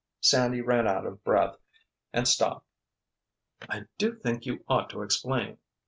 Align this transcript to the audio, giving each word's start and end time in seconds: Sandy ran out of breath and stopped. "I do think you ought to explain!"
Sandy 0.19 0.61
ran 0.61 0.87
out 0.87 1.05
of 1.05 1.23
breath 1.23 1.57
and 2.11 2.27
stopped. 2.27 2.65
"I 3.69 3.83
do 3.99 4.15
think 4.15 4.47
you 4.47 4.63
ought 4.67 4.89
to 4.89 5.03
explain!" 5.03 5.59